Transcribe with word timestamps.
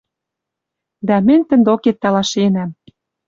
Дӓ 1.07 1.17
мӹнь 1.25 1.45
тӹнь 1.47 1.65
докет 1.67 1.97
талашенӓм 2.01 2.69